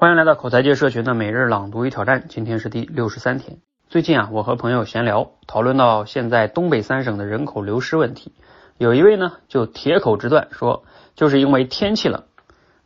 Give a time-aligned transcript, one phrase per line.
[0.00, 3.58] 欢迎来到口才界社群的每日朗读与挑战，今天是第六十三天。
[3.88, 8.32] 最近啊，我和朋友闲聊，讨论到现在东北三省的人口流失问题，
[8.76, 10.84] 有一位呢就铁口直断说，
[11.16, 12.22] 就是因为天气冷，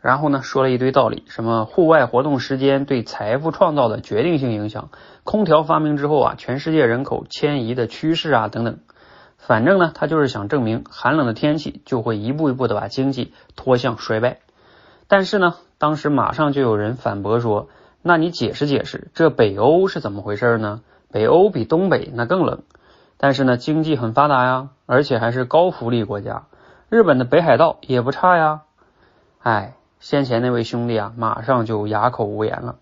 [0.01, 4.89] 然后呢说了一堆道理，什么户外活动时间对财富创造的决定性影响，
[5.23, 8.79] 空调发明之后啊，全世界人口迁移的趋势啊等等。
[9.37, 14.39] 反正呢，他就是想证明寒冷的天气就会一步一步的把经济拖向衰败。
[15.13, 17.69] 但是呢，当时马上就有人反驳说
[18.01, 20.81] ：“那你解释解释，这北欧是怎么回事呢？
[21.11, 22.63] 北欧比东北那更冷，
[23.19, 26.45] 但是呢，经济很发达呀，而且还是高福利国家。
[26.89, 28.63] 日本的北海道也不差呀。”
[29.41, 32.77] 哎，先前那位兄弟啊，马上就哑口无言了。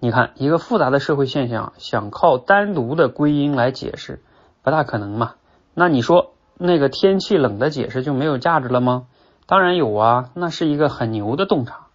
[0.00, 4.20] 你看，一个复杂的社会现象，想靠单独的归因来解释，
[4.64, 5.34] 不大可能嘛。
[5.74, 9.06] 那你说，那个天气冷的解释就没有价值了吗？
[9.50, 11.88] 当然有啊，那是一个很牛的洞察。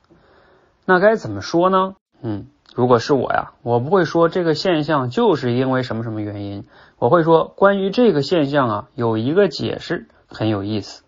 [0.83, 1.95] 那该怎么说呢？
[2.21, 6.65] 嗯，如果是我呀，我不会说这个现象就是因为什么什么原因，
[6.99, 11.03] 我会说关于这个现象啊，有一个解释很有意思。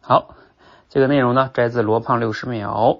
[0.00, 0.34] 好，
[0.88, 2.98] 这个内容呢摘自罗胖六十秒。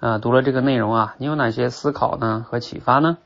[0.00, 3.18] 啊，读了这个内容啊，你有哪些思考呢和启发呢？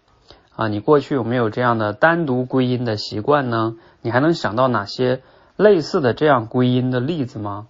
[0.57, 3.77] 啊，你过去有没有这样的单独归因的习惯呢？
[4.03, 5.23] 你还能想到哪些
[5.55, 7.69] 类似的这样归因的例子吗？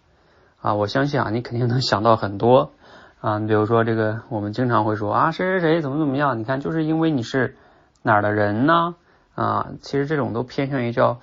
[0.61, 2.73] 啊，我相信啊，你肯定能想到很多
[3.20, 3.39] 啊。
[3.39, 6.41] 你比如说这个，我们经常会说啊，谁谁谁怎么怎么样？
[6.41, 7.56] 你看，就是因为你是
[8.03, 8.97] 哪儿的人呢？
[9.36, 11.20] 啊，其实这种都偏向于叫，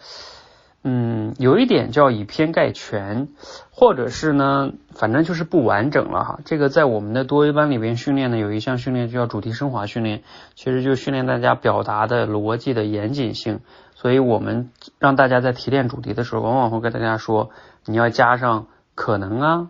[0.86, 3.28] 嗯，有一点叫以偏概全，
[3.72, 6.40] 或者是呢，反正就是不完整了哈。
[6.46, 10.24] 这个在我们的多维班里边训练呢，有一项训练就叫主题升华训练，
[10.56, 13.60] 其实就训练大家表达的逻辑的严谨性。
[13.96, 17.50] 所以我们让大家在提炼主题的时候，往往会跟大家说，
[17.84, 18.68] 你要加上。
[18.96, 19.70] 可能啊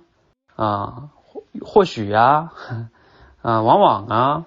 [0.56, 1.10] 啊
[1.62, 2.54] 或许啊
[3.42, 4.46] 啊往往啊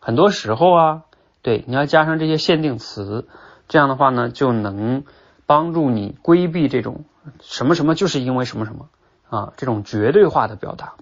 [0.00, 1.02] 很多时候啊
[1.42, 3.28] 对你要加上这些限定词，
[3.68, 5.04] 这样的话呢就能
[5.46, 7.04] 帮助你规避这种
[7.40, 8.88] 什么什么就是因为什么什么
[9.28, 10.94] 啊这种绝对化的表达。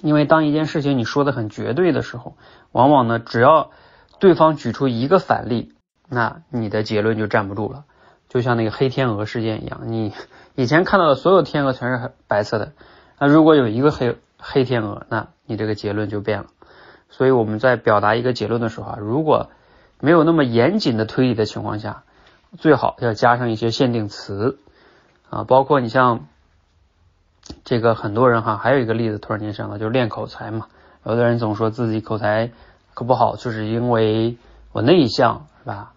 [0.00, 2.34] 因为当一件事情你说的很绝对的时候，
[2.72, 3.70] 往往呢只要
[4.18, 5.74] 对方举出一个反例，
[6.08, 7.84] 那你的结论就站不住了。
[8.32, 10.14] 就像那个黑天鹅事件一样，你
[10.54, 12.72] 以前看到的所有天鹅全是白色的，
[13.18, 16.46] 那如果有一个黑黑天鹅，那你这个结论就变了。
[17.10, 19.50] 所以我们在表达一个结论的时候啊，如果
[20.00, 22.04] 没有那么严谨的推理的情况下，
[22.56, 24.58] 最好要加上一些限定词
[25.28, 26.26] 啊，包括你像
[27.64, 30.68] 这个很多人哈，还有一个例子突然间想到，就是练口才嘛，
[31.04, 32.50] 有的人总说自己口才
[32.94, 34.38] 可不好，就是因为
[34.72, 35.91] 我内向，是吧？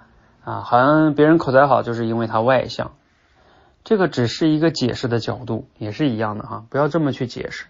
[0.46, 2.94] 啊，好像别人口才好，就是因为他外向，
[3.84, 7.66] 这个只是一个解释的角度，也是一样的哈，不要这么去解释，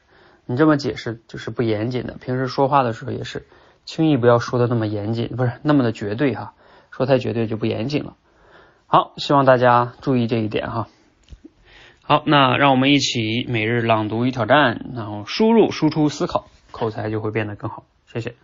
[0.46, 2.16] 你这么解释就是不严谨的。
[2.20, 3.48] 平时说话的时候也是，
[3.86, 6.54] 轻易不要说的那么严谨，不是那么的绝对哈，
[6.92, 8.18] 说太绝对就不严谨了。
[8.88, 10.88] 好，希望大家注意这一点哈。
[12.04, 17.84] 好，那让我们一起每日朗读与挑战，然后输入、输出、思考，口才就会变得更好。
[18.06, 18.36] 谢谢。